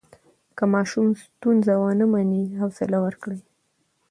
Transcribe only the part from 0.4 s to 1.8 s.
که ماشوم ستونزه